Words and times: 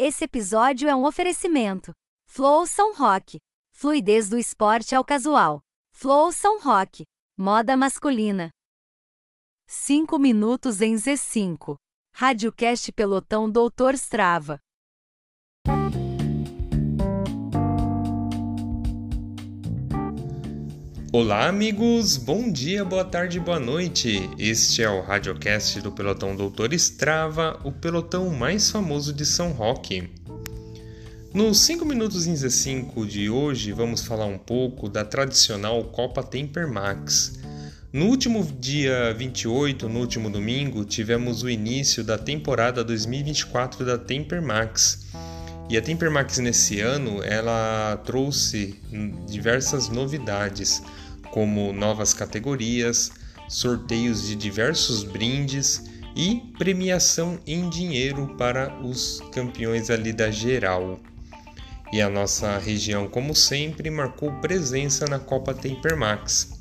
Esse 0.00 0.26
episódio 0.26 0.88
é 0.88 0.94
um 0.94 1.04
oferecimento. 1.04 1.92
Flow 2.28 2.64
São 2.68 2.94
Rock. 2.94 3.40
Fluidez 3.72 4.28
do 4.28 4.38
esporte 4.38 4.94
ao 4.94 5.04
casual. 5.04 5.60
Flow 5.90 6.30
São 6.30 6.60
Rock. 6.60 7.04
Moda 7.36 7.76
masculina. 7.76 8.48
5 9.66 10.16
minutos 10.16 10.80
em 10.80 10.94
Z5. 10.94 11.74
Radiocast 12.14 12.92
Pelotão 12.92 13.50
Doutor 13.50 13.94
Strava. 13.94 14.60
Olá, 21.10 21.48
amigos! 21.48 22.18
Bom 22.18 22.52
dia, 22.52 22.84
boa 22.84 23.02
tarde, 23.02 23.40
boa 23.40 23.58
noite! 23.58 24.28
Este 24.38 24.82
é 24.82 24.90
o 24.90 25.00
radiocast 25.00 25.80
do 25.80 25.90
Pelotão 25.90 26.36
Doutor 26.36 26.74
Strava, 26.74 27.58
o 27.64 27.72
pelotão 27.72 28.28
mais 28.28 28.70
famoso 28.70 29.14
de 29.14 29.24
São 29.24 29.52
Roque. 29.52 30.10
Nos 31.32 31.60
5 31.60 31.82
minutos 31.86 32.26
em 32.26 32.34
Z5 32.34 33.06
de 33.06 33.30
hoje, 33.30 33.72
vamos 33.72 34.04
falar 34.04 34.26
um 34.26 34.36
pouco 34.36 34.86
da 34.86 35.02
tradicional 35.02 35.82
Copa 35.84 36.22
Temper 36.22 36.70
Max. 36.70 37.40
No 37.90 38.04
último 38.04 38.46
dia 38.60 39.14
28, 39.14 39.88
no 39.88 40.00
último 40.00 40.28
domingo, 40.28 40.84
tivemos 40.84 41.42
o 41.42 41.48
início 41.48 42.04
da 42.04 42.18
temporada 42.18 42.84
2024 42.84 43.82
da 43.82 43.96
Temper 43.96 44.42
Max. 44.42 45.06
E 45.70 45.76
a 45.76 45.82
Temper 45.82 46.10
Max 46.10 46.38
nesse 46.38 46.80
ano, 46.80 47.22
ela 47.22 47.98
trouxe 48.04 48.80
diversas 49.26 49.90
novidades 49.90 50.82
como 51.38 51.72
novas 51.72 52.12
categorias, 52.12 53.12
sorteios 53.48 54.26
de 54.26 54.34
diversos 54.34 55.04
brindes 55.04 55.84
e 56.16 56.52
premiação 56.58 57.38
em 57.46 57.70
dinheiro 57.70 58.34
para 58.36 58.76
os 58.82 59.20
campeões 59.30 59.88
ali 59.88 60.12
da 60.12 60.32
geral. 60.32 60.98
E 61.92 62.02
a 62.02 62.10
nossa 62.10 62.58
região, 62.58 63.06
como 63.06 63.36
sempre, 63.36 63.88
marcou 63.88 64.32
presença 64.40 65.06
na 65.06 65.20
Copa 65.20 65.54
Temper 65.54 65.96
Max. 65.96 66.58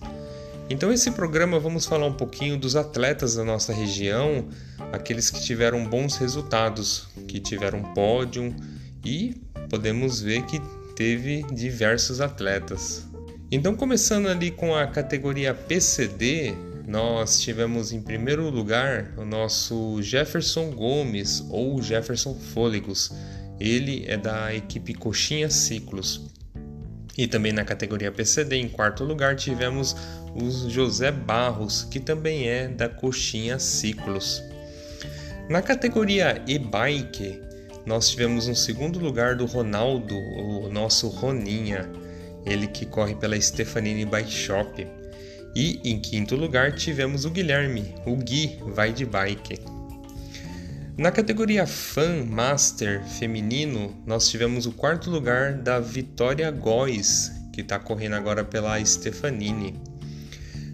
Então, 0.69 0.93
esse 0.93 1.09
programa 1.09 1.59
vamos 1.59 1.87
falar 1.87 2.05
um 2.05 2.13
pouquinho 2.13 2.55
dos 2.55 2.75
atletas 2.75 3.33
da 3.33 3.43
nossa 3.43 3.73
região, 3.73 4.47
aqueles 4.91 5.31
que 5.31 5.41
tiveram 5.41 5.89
bons 5.89 6.17
resultados, 6.17 7.07
que 7.27 7.39
tiveram 7.39 7.81
pódio 7.95 8.55
e 9.03 9.41
podemos 9.71 10.21
ver 10.21 10.43
que 10.43 10.61
teve 10.95 11.41
diversos 11.51 12.21
atletas. 12.21 13.07
Então, 13.49 13.77
começando 13.77 14.27
ali 14.27 14.51
com 14.51 14.75
a 14.75 14.85
categoria 14.87 15.53
PCD, 15.53 16.53
nós 16.85 17.39
tivemos 17.39 17.93
em 17.93 18.01
primeiro 18.01 18.49
lugar 18.49 19.13
o 19.17 19.23
nosso 19.23 20.01
Jefferson 20.01 20.71
Gomes 20.71 21.45
ou 21.49 21.81
Jefferson 21.81 22.35
Fôlegos. 22.35 23.09
Ele 23.57 24.03
é 24.05 24.17
da 24.17 24.53
equipe 24.53 24.93
Coxinha 24.93 25.49
Ciclos. 25.49 26.29
E 27.17 27.25
também 27.25 27.53
na 27.53 27.63
categoria 27.63 28.11
PCD, 28.11 28.57
em 28.57 28.67
quarto 28.67 29.05
lugar, 29.05 29.37
tivemos 29.37 29.95
o 30.35 30.69
José 30.69 31.09
Barros, 31.09 31.87
que 31.89 32.01
também 32.01 32.49
é 32.49 32.67
da 32.67 32.89
Coxinha 32.89 33.57
Ciclos. 33.59 34.43
Na 35.49 35.61
categoria 35.61 36.43
e-bike, 36.45 37.41
nós 37.85 38.09
tivemos 38.09 38.49
um 38.49 38.55
segundo 38.55 38.99
lugar 38.99 39.37
do 39.37 39.45
Ronaldo, 39.45 40.17
o 40.17 40.69
nosso 40.69 41.07
Roninha 41.07 41.89
ele 42.45 42.67
que 42.67 42.85
corre 42.85 43.15
pela 43.15 43.39
Stefanini 43.39 44.05
Bike 44.05 44.31
Shop. 44.31 44.87
E 45.55 45.79
em 45.83 45.99
quinto 45.99 46.35
lugar 46.35 46.73
tivemos 46.75 47.25
o 47.25 47.29
Guilherme, 47.29 47.95
o 48.05 48.15
Gui 48.15 48.59
vai 48.67 48.93
de 48.93 49.05
bike. 49.05 49.59
Na 50.97 51.11
categoria 51.11 51.67
Fan 51.67 52.25
Master 52.25 53.03
feminino, 53.03 53.95
nós 54.05 54.29
tivemos 54.29 54.65
o 54.65 54.71
quarto 54.71 55.11
lugar 55.11 55.53
da 55.53 55.79
Vitória 55.79 56.49
Góes, 56.49 57.31
que 57.53 57.61
está 57.61 57.77
correndo 57.77 58.15
agora 58.15 58.43
pela 58.43 58.83
Stefanini. 58.83 59.79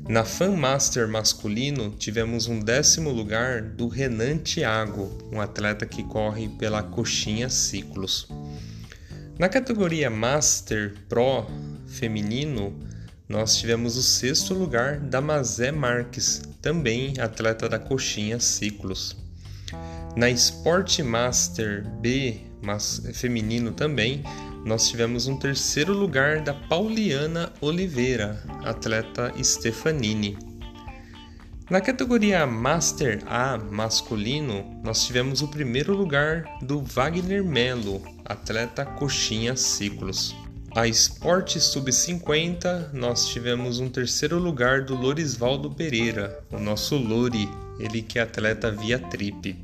Na 0.07 0.25
Fan 0.25 0.57
Master 0.57 1.07
masculino, 1.07 1.91
tivemos 1.91 2.47
um 2.47 2.59
décimo 2.59 3.09
lugar 3.09 3.61
do 3.61 3.87
Renan 3.87 4.37
Thiago, 4.37 5.17
um 5.31 5.39
atleta 5.39 5.85
que 5.85 6.03
corre 6.03 6.49
pela 6.49 6.83
Coxinha 6.83 7.49
Ciclos. 7.49 8.27
Na 9.37 9.49
categoria 9.49 10.11
Master 10.11 10.93
Pro 11.09 11.47
feminino, 11.87 12.79
nós 13.27 13.57
tivemos 13.57 13.97
o 13.97 14.03
sexto 14.03 14.53
lugar 14.53 14.99
da 14.99 15.19
Mazé 15.21 15.71
Marques, 15.71 16.43
também 16.61 17.19
atleta 17.19 17.67
da 17.67 17.79
Coxinha 17.79 18.39
Ciclos. 18.39 19.17
Na 20.15 20.29
Sport 20.29 20.99
Master 20.99 21.83
B 21.99 22.41
feminino 23.13 23.71
também, 23.71 24.23
nós 24.63 24.87
tivemos 24.87 25.25
um 25.27 25.35
terceiro 25.35 25.93
lugar 25.93 26.41
da 26.41 26.53
Pauliana 26.53 27.51
Oliveira, 27.59 28.39
atleta 28.63 29.33
Stefanini. 29.43 30.37
Na 31.69 31.79
categoria 31.79 32.45
Master 32.45 33.23
A 33.25 33.57
masculino, 33.57 34.81
nós 34.83 35.05
tivemos 35.05 35.41
o 35.41 35.47
primeiro 35.47 35.95
lugar 35.95 36.43
do 36.61 36.81
Wagner 36.81 37.41
Melo, 37.41 38.01
atleta 38.25 38.85
coxinha 38.85 39.55
ciclos. 39.55 40.35
A 40.75 40.87
Sport 40.87 41.55
Sub-50, 41.57 42.91
nós 42.91 43.29
tivemos 43.29 43.79
um 43.79 43.87
terceiro 43.87 44.37
lugar 44.39 44.81
do 44.81 44.93
Lorisvaldo 44.93 45.71
Pereira, 45.71 46.37
o 46.51 46.59
nosso 46.59 46.97
Lori, 46.97 47.49
ele 47.79 48.01
que 48.01 48.19
é 48.19 48.23
atleta 48.23 48.69
via 48.69 48.99
trip. 48.99 49.55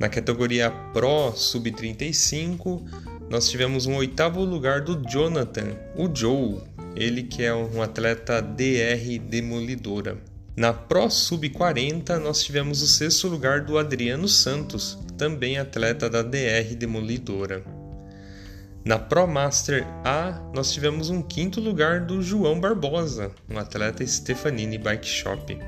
Na 0.00 0.08
categoria 0.08 0.72
Pro 0.92 1.32
Sub-35, 1.36 2.82
nós 3.30 3.48
tivemos 3.48 3.86
um 3.86 3.94
oitavo 3.94 4.44
lugar 4.44 4.80
do 4.80 5.08
Jonathan, 5.08 5.76
o 5.94 6.12
Joe, 6.12 6.62
ele 6.96 7.22
que 7.22 7.44
é 7.44 7.54
um 7.54 7.80
atleta 7.80 8.42
DR 8.42 9.20
Demolidora. 9.28 10.33
Na 10.56 10.72
Pro 10.72 11.10
Sub-40, 11.10 12.16
nós 12.20 12.44
tivemos 12.44 12.80
o 12.80 12.86
sexto 12.86 13.26
lugar 13.26 13.62
do 13.62 13.76
Adriano 13.76 14.28
Santos, 14.28 14.96
também 15.18 15.58
atleta 15.58 16.08
da 16.08 16.22
DR 16.22 16.76
Demolidora. 16.78 17.64
Na 18.84 18.96
Pro 18.96 19.26
Master 19.26 19.84
A, 20.04 20.40
nós 20.54 20.72
tivemos 20.72 21.10
um 21.10 21.20
quinto 21.20 21.60
lugar 21.60 22.02
do 22.02 22.22
João 22.22 22.60
Barbosa, 22.60 23.32
um 23.50 23.58
atleta 23.58 24.06
Stefanini 24.06 24.78
Bike 24.78 25.08
Shop. 25.08 25.58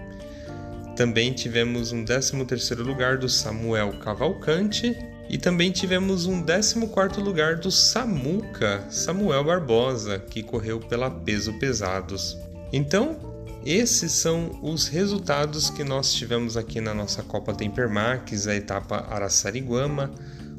Também 0.94 1.32
tivemos 1.32 1.90
um 1.90 2.04
13º 2.04 2.84
lugar 2.84 3.18
do 3.18 3.28
Samuel 3.28 3.98
Cavalcante 3.98 4.96
e 5.28 5.36
também 5.36 5.72
tivemos 5.72 6.26
um 6.26 6.44
14º 6.44 7.20
lugar 7.24 7.56
do 7.56 7.72
Samuca 7.72 8.84
Samuel 8.88 9.42
Barbosa, 9.42 10.20
que 10.20 10.44
correu 10.44 10.78
pela 10.78 11.10
Peso 11.10 11.54
Pesados. 11.54 12.38
Então, 12.72 13.35
esses 13.66 14.12
são 14.12 14.60
os 14.62 14.86
resultados 14.86 15.70
que 15.70 15.82
nós 15.82 16.14
tivemos 16.14 16.56
aqui 16.56 16.80
na 16.80 16.94
nossa 16.94 17.24
Copa 17.24 17.52
Tempermax, 17.52 18.46
a 18.46 18.54
etapa 18.54 19.08
Araçariguama, 19.10 20.14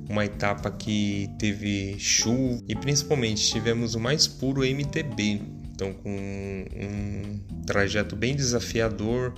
uma 0.10 0.26
etapa 0.26 0.70
que 0.70 1.30
teve 1.40 1.98
chuva 1.98 2.62
e 2.68 2.76
principalmente 2.76 3.50
tivemos 3.50 3.96
o 3.96 4.00
mais 4.00 4.28
puro 4.28 4.62
MTB, 4.66 5.42
então 5.74 5.94
com 5.94 6.10
um 6.10 7.40
trajeto 7.66 8.14
bem 8.14 8.36
desafiador, 8.36 9.34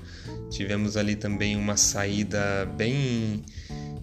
tivemos 0.50 0.98
ali 0.98 1.16
também 1.16 1.56
uma 1.56 1.78
saída 1.78 2.66
bem 2.76 3.44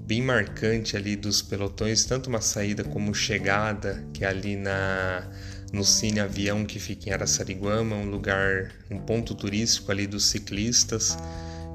bem 0.06 0.22
marcante 0.22 0.96
ali 0.96 1.16
dos 1.16 1.42
pelotões, 1.42 2.04
tanto 2.04 2.28
uma 2.28 2.40
saída 2.40 2.84
como 2.84 3.12
chegada, 3.12 4.04
que 4.12 4.24
é 4.24 4.28
ali 4.28 4.54
na 4.54 5.28
no 5.72 5.84
Cine 5.84 6.20
Avião 6.20 6.64
que 6.64 6.78
fica 6.78 7.10
em 7.10 7.12
Araçariguama, 7.12 7.96
um 7.96 8.10
lugar, 8.10 8.72
um 8.90 8.98
ponto 8.98 9.34
turístico 9.34 9.90
ali 9.90 10.06
dos 10.06 10.26
ciclistas. 10.26 11.16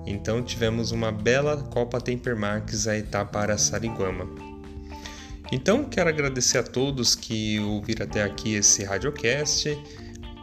Então 0.05 0.41
tivemos 0.41 0.91
uma 0.91 1.11
bela 1.11 1.57
Copa 1.57 1.99
Tempermax 1.99 2.87
a 2.87 2.97
etapa 2.97 3.39
Araçariguama. 3.39 4.27
Então 5.51 5.83
quero 5.83 6.09
agradecer 6.09 6.57
a 6.57 6.63
todos 6.63 7.13
que 7.13 7.59
ouviram 7.59 8.05
até 8.05 8.23
aqui 8.23 8.55
esse 8.55 8.83
radiocast, 8.83 9.77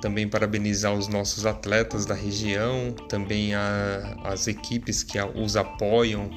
também 0.02 0.28
parabenizar 0.28 0.92
os 0.92 1.08
nossos 1.08 1.46
atletas 1.46 2.04
da 2.04 2.14
região, 2.14 2.92
também 3.08 3.54
a, 3.54 4.16
as 4.24 4.46
equipes 4.46 5.02
que 5.02 5.18
os 5.20 5.56
apoiam 5.56 6.30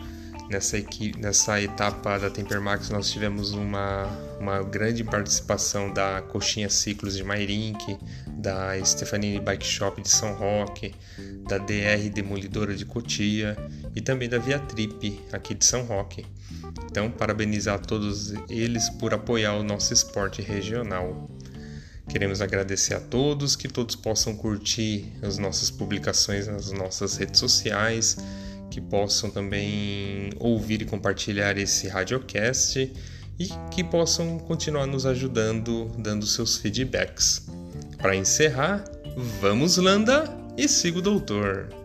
Nessa, 0.51 0.77
equipe, 0.77 1.17
nessa 1.17 1.61
etapa 1.61 2.19
da 2.19 2.29
Tempermax 2.29 2.89
nós 2.89 3.09
tivemos 3.09 3.51
uma, 3.51 4.05
uma 4.37 4.61
grande 4.61 5.01
participação 5.01 5.93
da 5.93 6.21
Coxinha 6.23 6.69
Ciclos 6.69 7.15
de 7.15 7.23
Mairink, 7.23 7.97
da 8.27 8.73
Stefanini 8.83 9.39
Bike 9.39 9.65
Shop 9.65 10.01
de 10.01 10.09
São 10.09 10.33
Roque, 10.33 10.93
da 11.47 11.57
DR 11.57 12.09
Demolidora 12.13 12.75
de 12.75 12.83
Cotia 12.83 13.55
e 13.95 14.01
também 14.01 14.27
da 14.27 14.37
Via 14.39 14.59
Trip 14.59 15.21
aqui 15.31 15.53
de 15.53 15.63
São 15.63 15.83
Roque. 15.85 16.25
Então, 16.83 17.09
parabenizar 17.09 17.79
todos 17.79 18.33
eles 18.49 18.89
por 18.89 19.13
apoiar 19.13 19.53
o 19.53 19.63
nosso 19.63 19.93
esporte 19.93 20.41
regional. 20.41 21.29
Queremos 22.09 22.41
agradecer 22.41 22.93
a 22.93 22.99
todos, 22.99 23.55
que 23.55 23.69
todos 23.69 23.95
possam 23.95 24.35
curtir 24.35 25.13
as 25.21 25.37
nossas 25.37 25.71
publicações 25.71 26.47
nas 26.47 26.73
nossas 26.73 27.15
redes 27.15 27.39
sociais 27.39 28.17
que 28.71 28.79
possam 28.81 29.29
também 29.29 30.31
ouvir 30.39 30.81
e 30.81 30.85
compartilhar 30.85 31.57
esse 31.57 31.87
radiocast 31.89 32.91
e 33.37 33.49
que 33.69 33.83
possam 33.83 34.39
continuar 34.39 34.87
nos 34.87 35.05
ajudando, 35.05 35.91
dando 35.97 36.25
seus 36.25 36.57
feedbacks. 36.57 37.47
Para 37.97 38.15
encerrar, 38.15 38.83
vamos 39.41 39.77
Landa 39.77 40.23
e 40.57 40.67
siga 40.67 40.99
o 40.99 41.01
doutor. 41.01 41.80